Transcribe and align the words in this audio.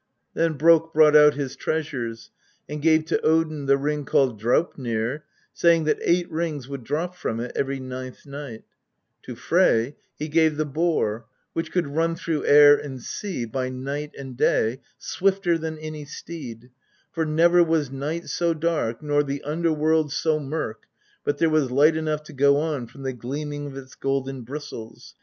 Then 0.33 0.53
Brokk 0.57 0.93
brought 0.95 1.15
out 1.15 1.35
his 1.35 1.55
treasures, 1.55 2.31
and 2.67 2.81
gave 2.81 3.05
to 3.05 3.21
Odin 3.23 3.67
the 3.67 3.77
ring 3.77 4.03
called 4.03 4.39
Draupnir, 4.41 5.25
saying 5.53 5.83
that 5.83 5.99
eight 6.01 6.27
rings 6.31 6.67
would 6.67 6.83
drop 6.83 7.13
from 7.13 7.39
it 7.39 7.51
every 7.55 7.79
ninth 7.79 8.25
night; 8.25 8.63
to 9.21 9.35
Frey 9.35 9.95
he 10.17 10.27
gave 10.27 10.57
the 10.57 10.65
Boar 10.65 11.27
which 11.53 11.71
could 11.71 11.85
run 11.85 12.15
through 12.15 12.47
air 12.47 12.75
and 12.75 12.99
sea, 13.03 13.45
by 13.45 13.69
night 13.69 14.15
and 14.17 14.35
day, 14.35 14.81
swifter 14.97 15.55
than 15.55 15.77
any 15.77 16.03
steed, 16.05 16.71
for 17.11 17.23
never 17.23 17.63
was 17.63 17.91
night 17.91 18.27
so 18.27 18.55
dark 18.55 19.03
nor 19.03 19.21
the 19.21 19.43
underworld 19.43 20.11
so 20.11 20.39
murk 20.39 20.87
but 21.23 21.37
there 21.37 21.47
was 21.51 21.69
light 21.69 21.95
enough 21.95 22.23
to 22.23 22.33
go 22.33 22.57
on 22.57 22.87
from 22.87 23.03
the 23.03 23.13
gleaming 23.13 23.67
of 23.67 23.77
its 23.77 23.93
golden 23.93 24.41
bristles. 24.41 25.13